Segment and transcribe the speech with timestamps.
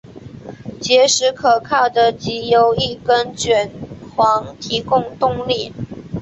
[0.79, 3.71] 结实可靠的藉由一根卷
[4.15, 5.71] 簧提供动力。